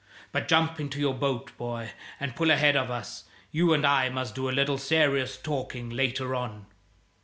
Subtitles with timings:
[0.31, 3.25] But, jump into your boat, boy, and pull ahead of us.
[3.51, 6.65] You and I must do a little serious talking later on."